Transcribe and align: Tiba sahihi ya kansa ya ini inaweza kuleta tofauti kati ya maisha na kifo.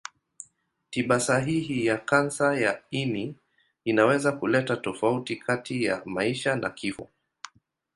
Tiba 0.89 1.19
sahihi 1.19 1.85
ya 1.85 1.97
kansa 1.97 2.59
ya 2.59 2.81
ini 2.91 3.35
inaweza 3.85 4.31
kuleta 4.31 4.77
tofauti 4.77 5.35
kati 5.35 5.83
ya 5.83 6.01
maisha 6.05 6.55
na 6.55 6.69
kifo. 6.69 7.09